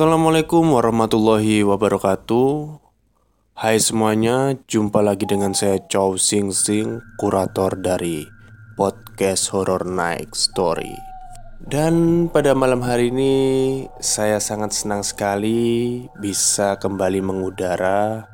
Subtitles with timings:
[0.00, 2.80] Assalamualaikum warahmatullahi wabarakatuh.
[3.52, 8.24] Hai semuanya, jumpa lagi dengan saya Chow Sing Sing, kurator dari
[8.80, 10.96] podcast Horror Night Story.
[11.60, 13.36] Dan pada malam hari ini
[14.00, 18.24] saya sangat senang sekali bisa kembali mengudara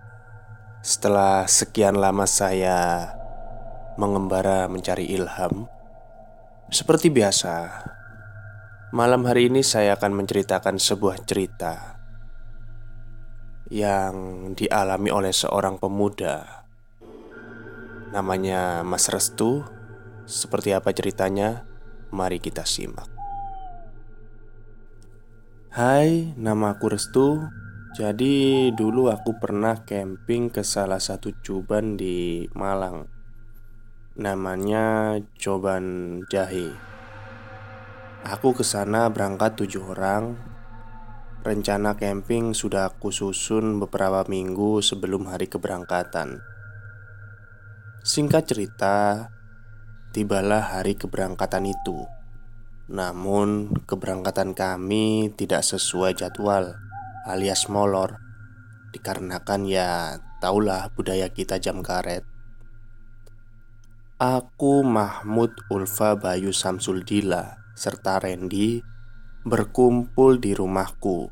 [0.87, 3.11] Setelah sekian lama saya
[3.99, 5.67] mengembara mencari ilham.
[6.71, 7.83] Seperti biasa,
[8.95, 11.99] Malam hari ini saya akan menceritakan sebuah cerita
[13.67, 14.15] yang
[14.55, 16.63] dialami oleh seorang pemuda.
[18.15, 19.67] Namanya Mas Restu.
[20.23, 21.67] Seperti apa ceritanya?
[22.15, 23.11] Mari kita simak.
[25.75, 27.43] Hai, nama aku Restu.
[27.99, 33.11] Jadi dulu aku pernah camping ke salah satu cuban di Malang.
[34.15, 36.96] Namanya Coban Jahe.
[38.25, 40.41] Aku ke sana berangkat tujuh orang.
[41.45, 46.41] Rencana camping sudah aku susun beberapa minggu sebelum hari keberangkatan.
[48.01, 49.29] Singkat cerita,
[50.17, 52.09] tibalah hari keberangkatan itu.
[52.89, 56.79] Namun, keberangkatan kami tidak sesuai jadwal,
[57.29, 58.17] alias molor,
[58.97, 62.25] dikarenakan ya, taulah budaya kita jam karet.
[64.17, 68.81] Aku Mahmud Ulfa Bayu Samsul Dila serta Randy
[69.45, 71.29] berkumpul di rumahku.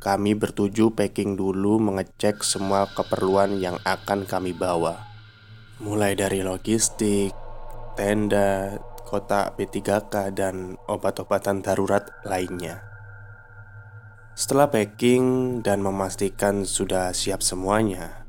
[0.00, 5.04] Kami bertuju packing dulu mengecek semua keperluan yang akan kami bawa.
[5.84, 7.30] Mulai dari logistik,
[7.94, 12.82] tenda, kotak P3K dan obat-obatan darurat lainnya.
[14.34, 18.26] Setelah packing dan memastikan sudah siap semuanya,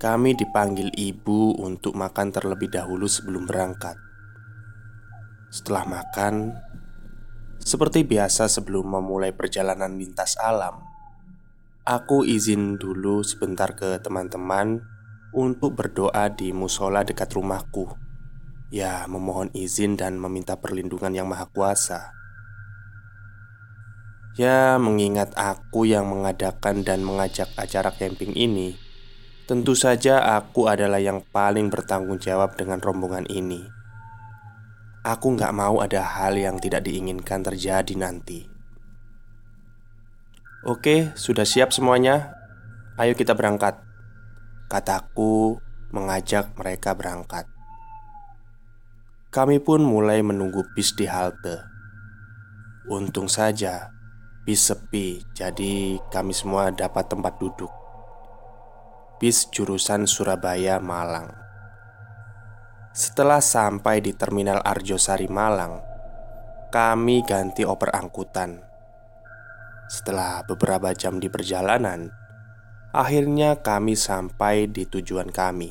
[0.00, 4.09] kami dipanggil ibu untuk makan terlebih dahulu sebelum berangkat.
[5.50, 6.54] Setelah makan,
[7.58, 10.78] seperti biasa sebelum memulai perjalanan lintas alam,
[11.82, 14.78] aku izin dulu sebentar ke teman-teman
[15.34, 17.90] untuk berdoa di musola dekat rumahku.
[18.70, 22.14] Ya, memohon izin dan meminta perlindungan yang maha kuasa.
[24.38, 28.78] Ya, mengingat aku yang mengadakan dan mengajak acara camping ini,
[29.50, 33.79] tentu saja aku adalah yang paling bertanggung jawab dengan rombongan ini.
[35.00, 38.44] Aku nggak mau ada hal yang tidak diinginkan terjadi nanti.
[40.60, 42.36] Oke, sudah siap semuanya?
[43.00, 43.80] Ayo kita berangkat.
[44.68, 45.56] Kataku
[45.88, 47.48] mengajak mereka berangkat.
[49.32, 51.64] Kami pun mulai menunggu bis di halte.
[52.92, 53.88] Untung saja
[54.44, 57.72] bis sepi, jadi kami semua dapat tempat duduk.
[59.16, 61.39] Bis jurusan Surabaya Malang.
[62.90, 65.78] Setelah sampai di Terminal Arjosari Malang,
[66.74, 68.66] kami ganti oper angkutan.
[69.86, 72.10] Setelah beberapa jam di perjalanan,
[72.90, 75.70] akhirnya kami sampai di tujuan kami.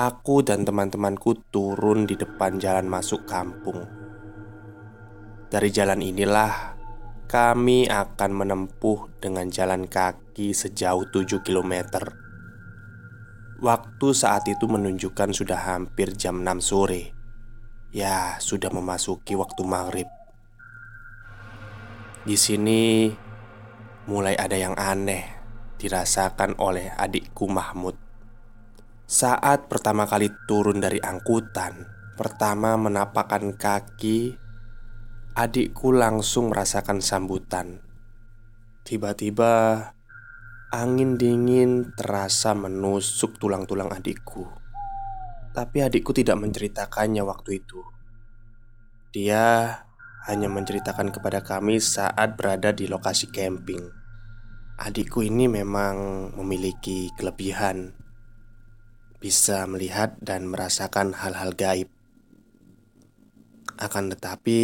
[0.00, 3.84] Aku dan teman-temanku turun di depan jalan masuk kampung.
[5.52, 6.72] Dari jalan inilah
[7.28, 12.23] kami akan menempuh dengan jalan kaki sejauh 7 kilometer
[13.64, 17.16] Waktu saat itu menunjukkan sudah hampir jam 6 sore.
[17.96, 20.08] Ya, sudah memasuki waktu maghrib.
[22.28, 23.08] Di sini
[24.04, 25.24] mulai ada yang aneh
[25.80, 27.96] dirasakan oleh adikku Mahmud.
[29.08, 34.38] Saat pertama kali turun dari angkutan Pertama menapakkan kaki
[35.34, 37.82] Adikku langsung merasakan sambutan.
[38.86, 39.82] Tiba-tiba
[40.74, 44.42] Angin dingin terasa menusuk tulang-tulang adikku.
[45.54, 47.78] Tapi adikku tidak menceritakannya waktu itu.
[49.14, 49.70] Dia
[50.26, 53.86] hanya menceritakan kepada kami saat berada di lokasi camping.
[54.74, 57.94] Adikku ini memang memiliki kelebihan,
[59.22, 61.86] bisa melihat dan merasakan hal-hal gaib.
[63.78, 64.62] Akan tetapi,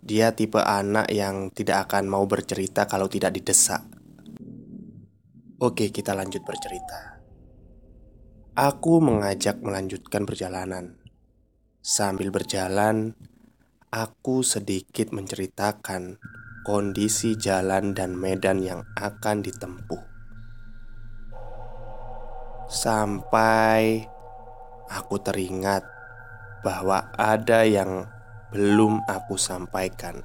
[0.00, 3.95] dia tipe anak yang tidak akan mau bercerita kalau tidak didesak.
[5.56, 7.16] Oke, kita lanjut bercerita.
[8.52, 11.00] Aku mengajak melanjutkan perjalanan.
[11.80, 13.16] Sambil berjalan,
[13.88, 16.20] aku sedikit menceritakan
[16.60, 20.04] kondisi jalan dan medan yang akan ditempuh.
[22.68, 24.04] Sampai
[24.92, 25.88] aku teringat
[26.60, 28.04] bahwa ada yang
[28.52, 30.20] belum aku sampaikan,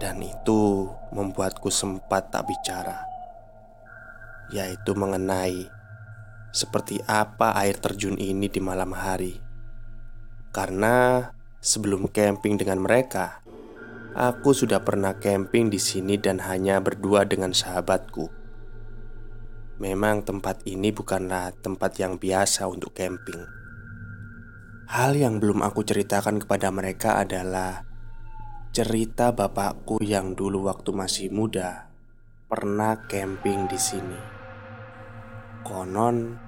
[0.00, 3.09] dan itu membuatku sempat tak bicara
[4.50, 5.70] yaitu mengenai
[6.50, 9.38] seperti apa air terjun ini di malam hari.
[10.50, 11.30] Karena
[11.62, 13.40] sebelum camping dengan mereka,
[14.10, 18.26] Aku sudah pernah camping di sini dan hanya berdua dengan sahabatku.
[19.78, 23.38] Memang tempat ini bukanlah tempat yang biasa untuk camping.
[24.90, 27.86] Hal yang belum aku ceritakan kepada mereka adalah
[28.74, 31.86] cerita bapakku yang dulu waktu masih muda
[32.50, 34.39] pernah camping di sini.
[35.60, 36.40] Konon,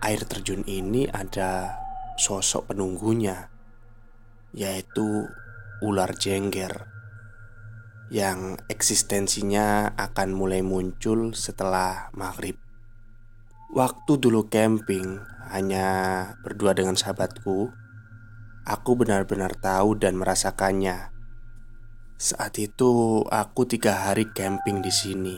[0.00, 1.76] air terjun ini ada
[2.16, 3.52] sosok penunggunya,
[4.56, 5.28] yaitu
[5.84, 6.88] ular jengger
[8.08, 12.56] yang eksistensinya akan mulai muncul setelah maghrib.
[13.74, 15.86] Waktu dulu camping hanya
[16.40, 17.74] berdua dengan sahabatku,
[18.64, 21.10] aku benar-benar tahu dan merasakannya.
[22.16, 25.36] Saat itu aku tiga hari camping di sini,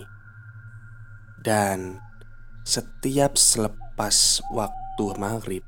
[1.40, 2.05] dan
[2.66, 5.62] setiap selepas waktu maghrib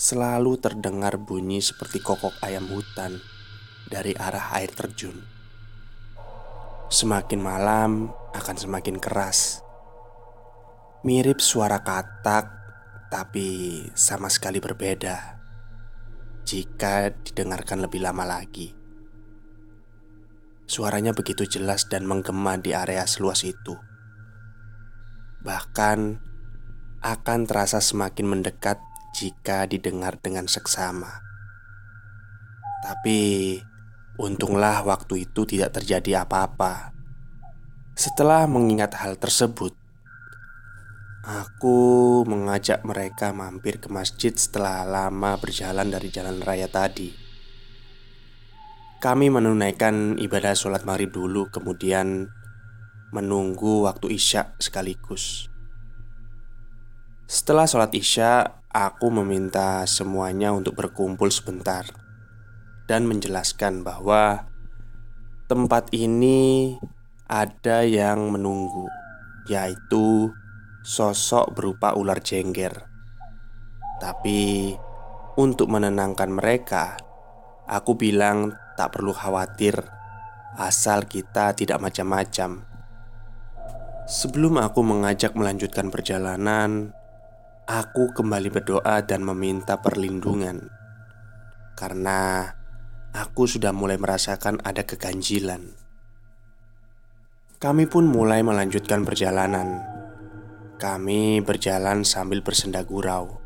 [0.00, 3.20] selalu terdengar bunyi seperti kokok ayam hutan
[3.84, 5.20] dari arah air terjun.
[6.88, 9.60] Semakin malam akan semakin keras,
[11.04, 12.48] mirip suara katak,
[13.12, 15.36] tapi sama sekali berbeda
[16.48, 18.72] jika didengarkan lebih lama lagi.
[20.64, 23.89] Suaranya begitu jelas dan menggema di area seluas itu.
[25.42, 25.98] Bahkan
[27.00, 28.80] akan terasa semakin mendekat
[29.16, 31.24] jika didengar dengan seksama.
[32.80, 33.18] Tapi
[34.20, 36.92] Untunglah waktu itu tidak terjadi apa-apa.
[37.96, 39.72] Setelah mengingat hal tersebut,
[41.24, 41.80] aku
[42.28, 47.16] mengajak mereka mampir ke masjid setelah lama berjalan dari jalan raya tadi.
[49.00, 52.28] Kami menunaikan ibadah sholat maghrib dulu, kemudian
[53.10, 55.50] menunggu waktu isya sekaligus.
[57.30, 61.86] Setelah sholat isya, aku meminta semuanya untuk berkumpul sebentar
[62.90, 64.50] dan menjelaskan bahwa
[65.46, 66.74] tempat ini
[67.30, 68.90] ada yang menunggu,
[69.46, 70.30] yaitu
[70.82, 72.86] sosok berupa ular jengger.
[74.02, 74.74] Tapi
[75.38, 76.98] untuk menenangkan mereka,
[77.66, 79.78] aku bilang tak perlu khawatir,
[80.58, 82.69] asal kita tidak macam-macam.
[84.10, 86.90] Sebelum aku mengajak melanjutkan perjalanan,
[87.70, 90.66] aku kembali berdoa dan meminta perlindungan
[91.78, 92.50] karena
[93.14, 95.62] aku sudah mulai merasakan ada keganjilan.
[97.62, 99.78] Kami pun mulai melanjutkan perjalanan.
[100.74, 103.38] Kami berjalan sambil bersenda gurau,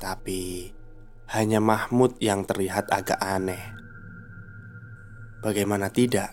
[0.00, 0.72] tapi
[1.36, 3.60] hanya Mahmud yang terlihat agak aneh.
[5.44, 6.32] Bagaimana tidak,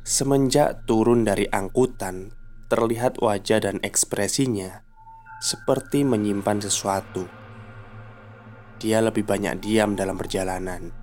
[0.00, 2.39] semenjak turun dari angkutan,
[2.70, 4.86] terlihat wajah dan ekspresinya
[5.42, 7.26] seperti menyimpan sesuatu.
[8.80, 11.00] Dia lebih banyak diam dalam perjalanan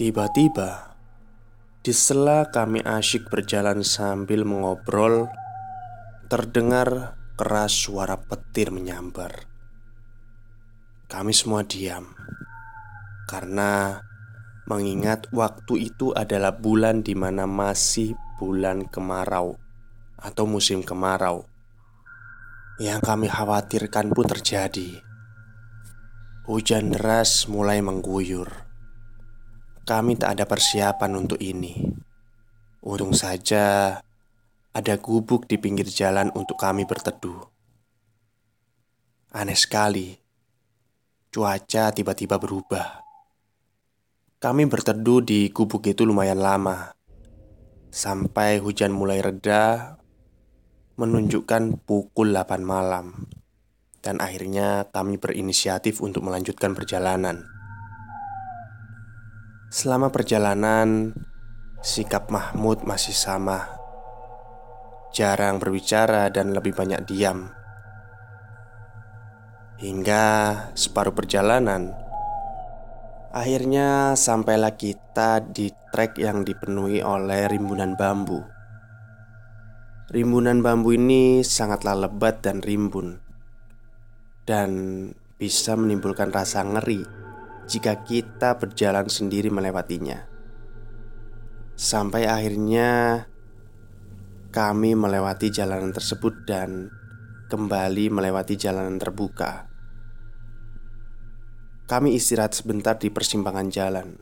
[0.00, 0.96] Tiba-tiba,
[1.84, 5.28] di sela kami asyik berjalan sambil mengobrol,
[6.32, 9.44] terdengar keras suara petir menyambar.
[11.04, 12.16] Kami semua diam
[13.28, 14.00] karena
[14.64, 19.60] mengingat waktu itu adalah bulan di mana masih bulan kemarau
[20.20, 21.48] atau musim kemarau.
[22.80, 25.00] Yang kami khawatirkan pun terjadi.
[26.48, 28.70] Hujan deras mulai mengguyur
[29.90, 31.74] kami tak ada persiapan untuk ini.
[32.86, 33.98] Untung saja
[34.70, 37.42] ada gubuk di pinggir jalan untuk kami berteduh.
[39.34, 40.14] Aneh sekali,
[41.34, 43.02] cuaca tiba-tiba berubah.
[44.38, 46.94] Kami berteduh di gubuk itu lumayan lama,
[47.90, 49.98] sampai hujan mulai reda,
[51.00, 53.24] menunjukkan pukul 8 malam,
[54.04, 57.48] dan akhirnya kami berinisiatif untuk melanjutkan perjalanan.
[59.72, 61.16] Selama perjalanan,
[61.80, 63.80] sikap Mahmud masih sama.
[65.16, 67.48] Jarang berbicara dan lebih banyak diam.
[69.80, 70.26] Hingga
[70.76, 71.96] separuh perjalanan,
[73.32, 78.59] akhirnya sampailah kita di trek yang dipenuhi oleh rimbunan bambu.
[80.10, 83.22] Rimbunan bambu ini sangatlah lebat dan rimbun,
[84.42, 84.70] dan
[85.38, 87.06] bisa menimbulkan rasa ngeri
[87.70, 90.26] jika kita berjalan sendiri melewatinya.
[91.78, 93.22] Sampai akhirnya
[94.50, 96.90] kami melewati jalanan tersebut dan
[97.46, 99.70] kembali melewati jalanan terbuka.
[101.86, 104.18] Kami istirahat sebentar di persimpangan jalan,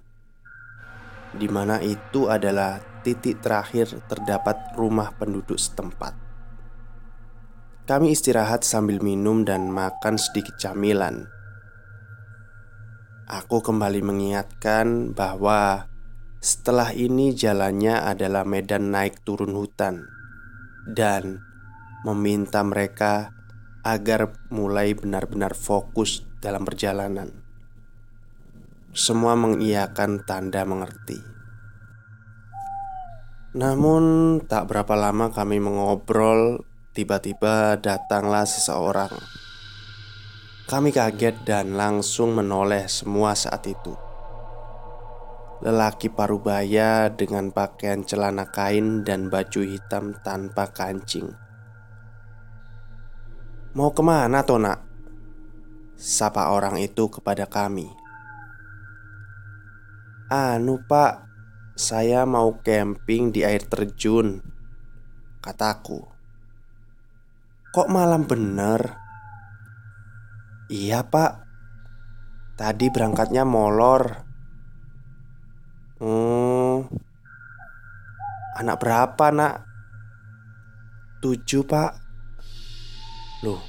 [1.33, 6.13] di mana itu adalah titik terakhir terdapat rumah penduduk setempat.
[7.89, 11.25] Kami istirahat sambil minum dan makan sedikit camilan.
[13.25, 15.89] Aku kembali mengingatkan bahwa
[16.39, 20.07] Setelah ini jalannya adalah medan naik turun hutan
[20.87, 21.43] Dan
[22.07, 23.35] meminta mereka
[23.83, 27.35] agar mulai benar-benar fokus dalam perjalanan.
[28.95, 31.38] Semua mengiyakan tanda mengerti
[33.59, 36.63] Namun tak berapa lama kami mengobrol
[36.99, 39.15] Tiba-tiba datanglah seseorang.
[40.67, 43.95] Kami kaget dan langsung menoleh semua saat itu.
[45.63, 51.31] Lelaki parubaya dengan pakaian celana kain dan baju hitam tanpa kancing.
[53.79, 54.75] Mau ke mana Tona?
[55.95, 57.87] Sapa orang itu kepada kami.
[60.35, 61.28] Anu pak
[61.79, 64.43] Saya mau camping di air terjun
[65.39, 66.03] Kataku
[67.71, 68.99] Kok malam bener?
[70.67, 71.47] Iya pak
[72.59, 74.11] Tadi berangkatnya molor
[76.03, 76.91] Hmm
[78.59, 79.63] Anak berapa nak?
[81.23, 81.95] Tujuh pak
[83.47, 83.63] Loh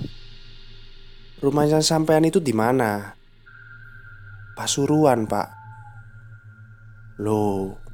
[1.45, 3.13] Rumahnya sampean itu di mana?
[4.57, 5.53] Pasuruan pak
[7.21, 7.88] Loh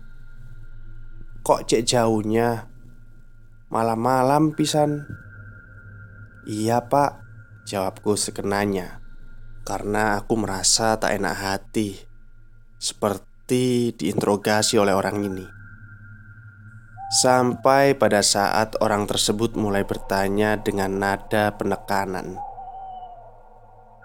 [1.46, 2.66] Kok cek jauhnya?
[3.70, 5.06] Malam-malam pisan
[6.50, 7.22] Iya pak
[7.70, 8.98] Jawabku sekenanya
[9.62, 12.02] Karena aku merasa tak enak hati
[12.82, 15.46] Seperti diinterogasi oleh orang ini.
[17.22, 22.42] Sampai pada saat orang tersebut mulai bertanya dengan nada penekanan,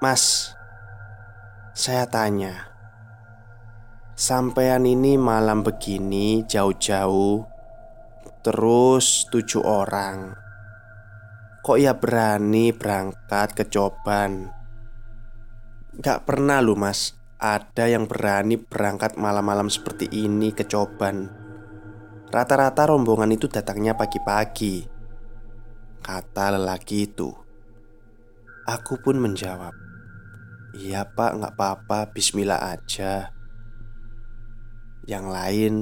[0.04, 0.52] "Mas,
[1.72, 2.69] saya tanya,
[4.20, 7.40] sampean ini malam begini jauh-jauh,
[8.44, 10.36] terus tujuh orang,
[11.64, 14.52] kok ya berani berangkat ke Coban?"
[15.96, 21.32] Gak pernah lu mas ada yang berani berangkat malam-malam seperti ini ke Coban.
[22.28, 24.84] Rata-rata rombongan itu datangnya pagi-pagi.
[26.04, 27.32] Kata lelaki itu.
[28.68, 29.74] Aku pun menjawab,
[30.76, 32.12] "Iya, Pak, nggak apa-apa.
[32.14, 33.39] Bismillah aja."
[35.04, 35.74] Yang lain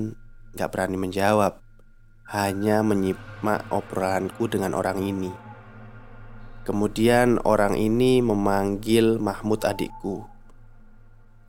[0.55, 1.63] nggak berani menjawab,
[2.29, 5.33] hanya menyimak obrolanku dengan orang ini.
[6.69, 10.29] Kemudian orang ini memanggil Mahmud adikku.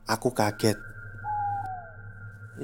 [0.08, 0.80] Aku kaget.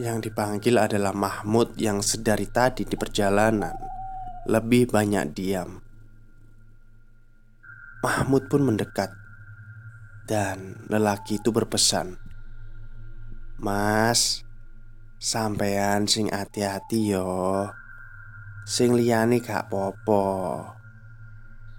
[0.00, 3.76] Yang dipanggil adalah Mahmud yang sedari tadi di perjalanan
[4.48, 5.84] lebih banyak diam.
[8.00, 9.10] Mahmud pun mendekat
[10.24, 12.16] dan lelaki itu berpesan,
[13.58, 14.45] "Mas,
[15.16, 17.68] sampean sing hati-hati yo.
[18.66, 20.62] Sing liyane gak popo.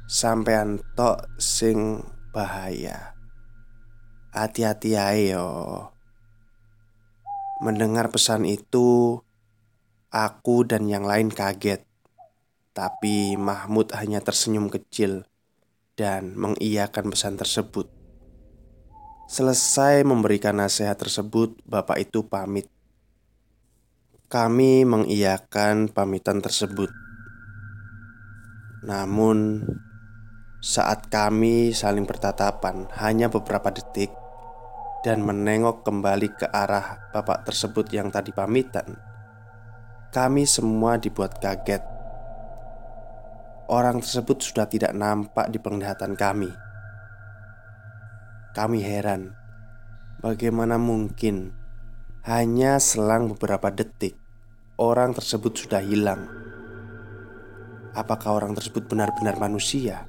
[0.07, 3.17] Sampean tok sing bahaya."
[4.37, 5.49] Hati-hati ayo
[7.57, 9.17] Mendengar pesan itu
[10.13, 11.81] Aku dan yang lain kaget
[12.69, 15.25] Tapi Mahmud hanya tersenyum kecil
[15.97, 17.89] Dan mengiyakan pesan tersebut
[19.25, 22.69] Selesai memberikan nasihat tersebut Bapak itu pamit
[24.27, 26.91] Kami mengiyakan pamitan tersebut
[28.83, 29.63] Namun
[30.59, 34.11] saat kami saling bertatapan hanya beberapa detik
[34.99, 38.99] dan menengok kembali ke arah bapak tersebut yang tadi pamitan,
[40.11, 41.87] kami semua dibuat kaget.
[43.71, 46.51] Orang tersebut sudah tidak nampak di penglihatan kami.
[48.51, 49.31] Kami heran,
[50.19, 51.66] bagaimana mungkin
[52.27, 54.19] hanya selang beberapa detik
[54.75, 56.27] orang tersebut sudah hilang.
[57.95, 60.03] Apakah orang tersebut benar-benar manusia?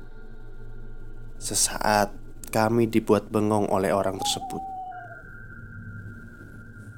[1.38, 2.10] Sesaat
[2.50, 4.58] kami dibuat bengong oleh orang tersebut.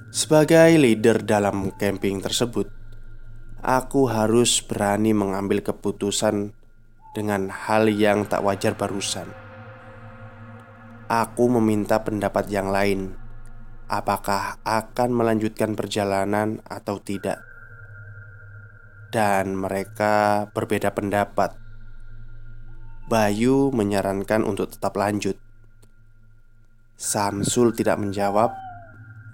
[0.09, 2.73] Sebagai leader dalam camping tersebut,
[3.61, 6.57] aku harus berani mengambil keputusan
[7.13, 9.29] dengan hal yang tak wajar barusan.
[11.13, 13.21] Aku meminta pendapat yang lain,
[13.91, 17.43] apakah akan melanjutkan perjalanan atau tidak,
[19.11, 21.59] dan mereka berbeda pendapat.
[23.11, 25.35] Bayu menyarankan untuk tetap lanjut.
[26.95, 28.55] Samsul tidak menjawab.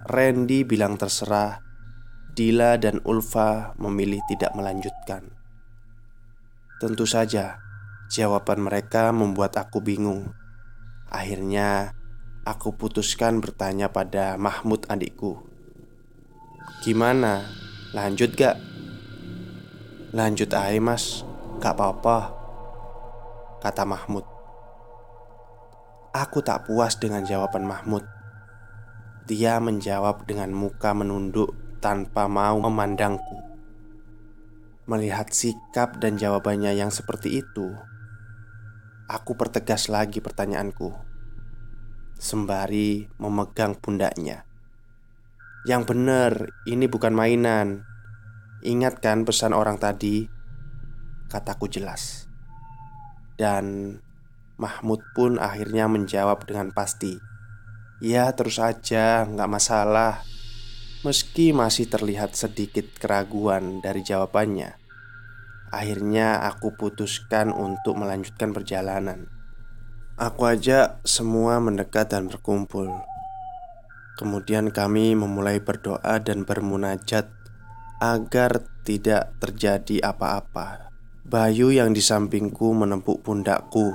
[0.08, 1.60] Randy bilang terserah.
[2.32, 5.28] Dila dan Ulfa memilih tidak melanjutkan.
[6.80, 7.60] Tentu saja
[8.06, 10.30] Jawaban mereka membuat aku bingung.
[11.10, 11.95] Akhirnya
[12.46, 15.42] Aku putuskan bertanya pada Mahmud adikku
[16.86, 17.42] Gimana?
[17.90, 18.54] Lanjut gak?
[20.14, 21.26] Lanjut aja mas
[21.58, 22.30] Gak apa-apa
[23.58, 24.22] Kata Mahmud
[26.14, 28.16] Aku tak puas dengan jawaban Mahmud
[29.26, 31.50] dia menjawab dengan muka menunduk
[31.82, 33.42] tanpa mau memandangku.
[34.86, 37.74] Melihat sikap dan jawabannya yang seperti itu,
[39.10, 40.94] aku pertegas lagi pertanyaanku,
[42.16, 44.48] sembari memegang pundaknya.
[45.68, 46.32] Yang benar,
[46.64, 47.84] ini bukan mainan.
[48.64, 50.26] Ingat kan pesan orang tadi?
[51.28, 52.26] Kataku jelas.
[53.36, 53.96] Dan
[54.56, 57.20] Mahmud pun akhirnya menjawab dengan pasti.
[58.00, 60.24] Ya terus aja, nggak masalah.
[61.04, 64.86] Meski masih terlihat sedikit keraguan dari jawabannya
[65.76, 69.35] Akhirnya aku putuskan untuk melanjutkan perjalanan
[70.16, 72.88] Aku ajak semua mendekat dan berkumpul.
[74.16, 77.28] Kemudian kami memulai berdoa dan bermunajat
[78.00, 80.88] Agar tidak terjadi apa-apa.
[81.28, 83.92] Bayu yang di sampingku menempuk pundakku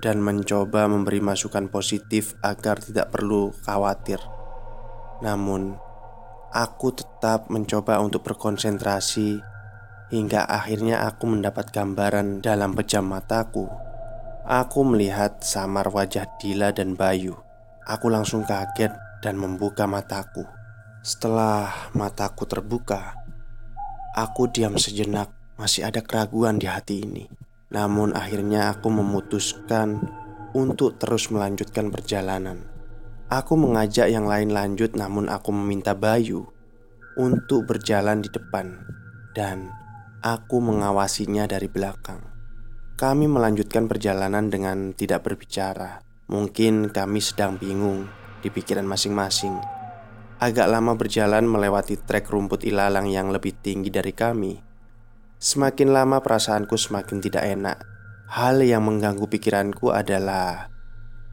[0.00, 4.24] Dan mencoba memberi masukan positif agar tidak perlu khawatir.
[5.20, 5.76] Namun
[6.56, 9.44] Aku tetap mencoba untuk berkonsentrasi
[10.08, 13.87] hingga akhirnya aku mendapat gambaran dalam pejam mataku.
[14.48, 17.36] Aku melihat samar wajah Dila dan Bayu.
[17.84, 20.40] Aku langsung kaget dan membuka mataku.
[21.04, 23.12] Setelah mataku terbuka,
[24.16, 25.28] aku diam sejenak.
[25.60, 27.28] Masih ada keraguan di hati ini,
[27.68, 30.00] namun akhirnya aku memutuskan
[30.56, 32.64] untuk terus melanjutkan perjalanan.
[33.28, 36.48] Aku mengajak yang lain lanjut, namun aku meminta Bayu
[37.20, 38.80] untuk berjalan di depan,
[39.36, 39.68] dan
[40.24, 42.37] aku mengawasinya dari belakang.
[42.98, 46.02] Kami melanjutkan perjalanan dengan tidak berbicara.
[46.34, 48.10] Mungkin kami sedang bingung
[48.42, 49.54] di pikiran masing-masing.
[50.42, 54.58] Agak lama berjalan melewati trek rumput ilalang yang lebih tinggi dari kami.
[55.38, 57.78] Semakin lama perasaanku semakin tidak enak.
[58.34, 60.66] Hal yang mengganggu pikiranku adalah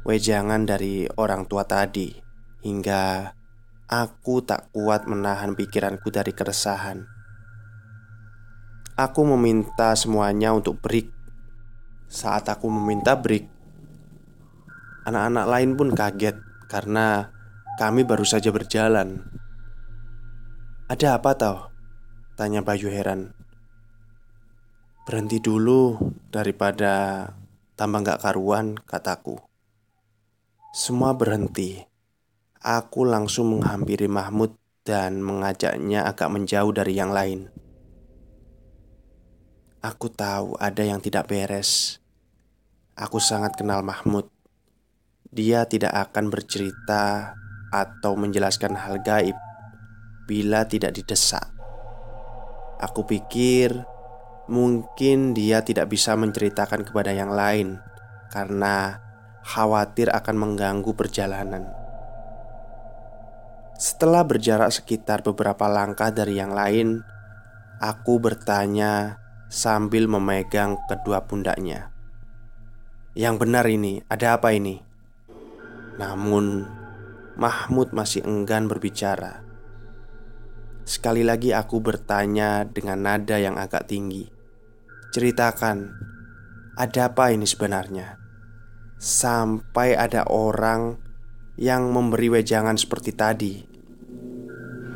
[0.06, 2.14] wejangan dari orang tua tadi
[2.62, 3.34] hingga
[3.90, 7.10] aku tak kuat menahan pikiranku dari keresahan.
[9.02, 11.15] Aku meminta semuanya untuk break.
[12.16, 13.44] Saat aku meminta break,
[15.04, 16.40] anak-anak lain pun kaget
[16.72, 17.28] karena
[17.76, 19.20] kami baru saja berjalan.
[20.88, 21.76] "Ada apa tau?"
[22.40, 23.36] tanya Bayu heran.
[25.04, 26.00] "Berhenti dulu
[26.32, 27.28] daripada
[27.76, 29.36] tambah gak karuan," kataku.
[30.72, 31.84] Semua berhenti.
[32.64, 34.56] Aku langsung menghampiri Mahmud
[34.88, 37.52] dan mengajaknya agak menjauh dari yang lain.
[39.84, 42.00] Aku tahu ada yang tidak beres.
[42.96, 44.32] Aku sangat kenal Mahmud.
[45.28, 47.36] Dia tidak akan bercerita
[47.68, 49.36] atau menjelaskan hal gaib
[50.24, 51.44] bila tidak didesak.
[52.80, 53.84] Aku pikir
[54.48, 57.84] mungkin dia tidak bisa menceritakan kepada yang lain
[58.32, 59.04] karena
[59.44, 61.68] khawatir akan mengganggu perjalanan.
[63.76, 67.04] Setelah berjarak sekitar beberapa langkah dari yang lain,
[67.84, 69.20] aku bertanya
[69.52, 71.95] sambil memegang kedua pundaknya.
[73.16, 74.84] Yang benar ini, ada apa ini?
[75.96, 76.68] Namun,
[77.40, 79.40] Mahmud masih enggan berbicara.
[80.84, 84.28] Sekali lagi aku bertanya dengan nada yang agak tinggi.
[85.16, 85.96] Ceritakan,
[86.76, 88.20] ada apa ini sebenarnya?
[89.00, 91.00] Sampai ada orang
[91.56, 93.64] yang memberi wejangan seperti tadi.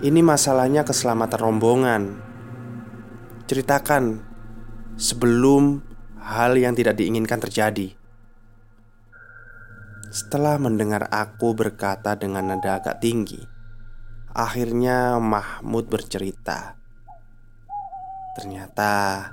[0.03, 2.03] Ini masalahnya keselamatan rombongan.
[3.47, 4.19] Ceritakan
[4.99, 5.79] sebelum
[6.19, 7.98] hal yang tidak diinginkan terjadi.
[10.10, 13.45] Setelah mendengar aku berkata dengan nada agak tinggi,
[14.34, 16.74] akhirnya Mahmud bercerita.
[18.34, 19.30] Ternyata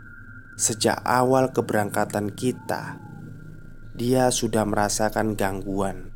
[0.61, 3.01] sejak awal keberangkatan kita,
[3.97, 6.13] dia sudah merasakan gangguan.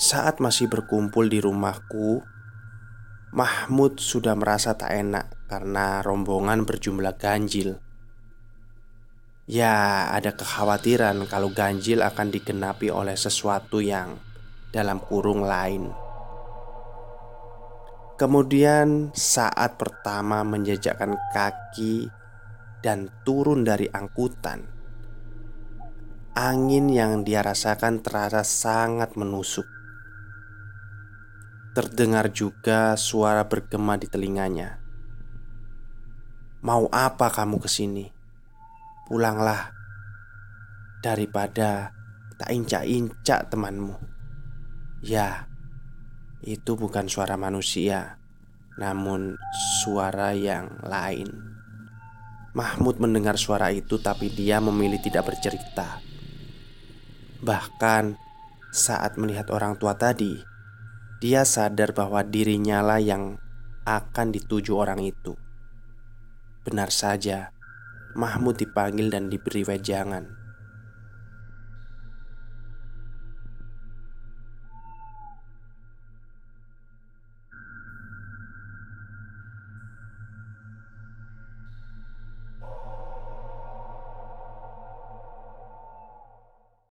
[0.00, 2.24] Saat masih berkumpul di rumahku,
[3.36, 7.76] Mahmud sudah merasa tak enak karena rombongan berjumlah ganjil.
[9.48, 14.20] Ya, ada kekhawatiran kalau ganjil akan digenapi oleh sesuatu yang
[14.68, 15.88] dalam kurung lain.
[18.20, 22.12] Kemudian, saat pertama menjejakkan kaki
[22.84, 24.68] dan turun dari angkutan,
[26.38, 29.66] Angin yang dia rasakan terasa sangat menusuk.
[31.74, 34.78] Terdengar juga suara bergema di telinganya.
[36.62, 38.17] "Mau apa kamu ke sini?
[39.08, 39.72] Pulanglah
[41.00, 41.96] daripada
[42.36, 43.96] tak incak-incak temanmu."
[45.00, 45.48] Ya,
[46.44, 48.20] itu bukan suara manusia,
[48.78, 49.34] namun
[49.80, 51.30] suara yang lain.
[52.54, 56.02] Mahmud mendengar suara itu, tapi dia memilih tidak bercerita.
[57.38, 58.18] Bahkan
[58.74, 60.42] saat melihat orang tua tadi,
[61.18, 63.42] Dia sadar bahwa dirinya lah yang
[63.82, 65.34] akan dituju orang itu.
[66.62, 67.50] Benar saja,
[68.16, 70.37] Mahmud dipanggil dan diberi wejangan.